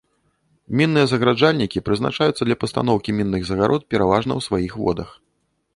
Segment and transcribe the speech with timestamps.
[0.79, 5.09] Мінныя загараджальнікі прызначаюцца для пастаноўкі мінных загарод пераважна ў сваіх водах.